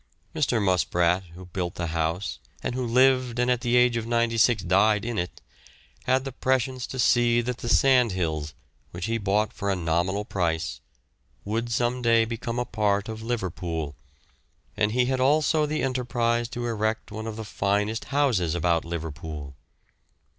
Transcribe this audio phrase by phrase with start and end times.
[0.33, 0.59] Mr.
[0.59, 5.05] Muspratt, who built the house, and who lived and at the age of 96 died
[5.05, 5.41] in it,
[6.05, 8.55] had the prescience to see that the sandhills,
[8.89, 10.81] which he bought for a nominal price,
[11.45, 13.95] would some day become a part of Liverpool,
[14.75, 19.55] and he had also the enterprise to erect one of the finest houses about Liverpool.